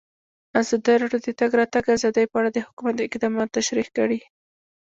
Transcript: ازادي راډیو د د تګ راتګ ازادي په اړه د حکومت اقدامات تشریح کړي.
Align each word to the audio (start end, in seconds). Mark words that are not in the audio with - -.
ازادي 0.61 0.93
راډیو 1.01 1.23
د 1.23 1.25
د 1.33 1.37
تګ 1.39 1.51
راتګ 1.59 1.85
ازادي 1.95 2.23
په 2.31 2.35
اړه 2.39 2.49
د 2.53 2.57
حکومت 2.67 2.95
اقدامات 3.07 3.49
تشریح 3.57 3.87
کړي. 3.97 4.19